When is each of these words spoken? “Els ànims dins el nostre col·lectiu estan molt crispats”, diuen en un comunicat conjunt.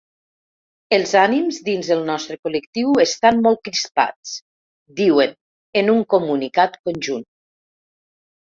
“Els 0.95 1.11
ànims 1.23 1.59
dins 1.67 1.89
el 1.95 2.01
nostre 2.07 2.37
col·lectiu 2.47 2.95
estan 3.05 3.43
molt 3.49 3.61
crispats”, 3.69 4.33
diuen 5.01 5.37
en 5.83 5.95
un 5.97 6.03
comunicat 6.15 6.81
conjunt. 6.89 7.25